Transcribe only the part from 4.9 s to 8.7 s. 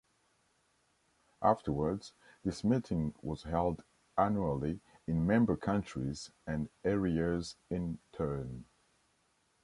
in member countries and areas in turn.